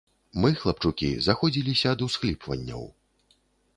[0.43, 2.83] Мы, хлапчукі, заходзіліся ад усхліпванняў.